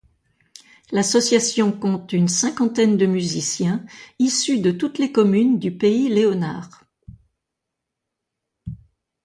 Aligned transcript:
L'association 0.91 1.71
compte 1.71 2.11
une 2.13 2.27
cinquantaine 2.27 2.97
de 2.97 3.05
musiciens 3.05 3.85
issus 4.17 4.59
de 4.59 4.71
toutes 4.71 4.97
les 4.97 5.11
communes 5.11 5.59
du 5.59 5.77
Pays 5.77 6.09
Léonard. 6.09 6.85